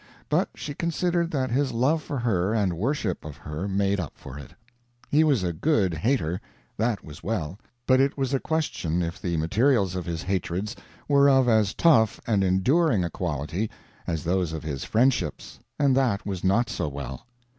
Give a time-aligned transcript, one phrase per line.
[0.29, 4.35] But she considered that his love for her and worship of her made up for
[4.39, 4.51] it.
[5.09, 6.41] He was a good hater
[6.75, 10.75] that was well; but it was a question if the materials of his hatreds
[11.07, 13.69] were of as tough and enduring a quality
[14.07, 17.27] as those of his friendships and that was not so well.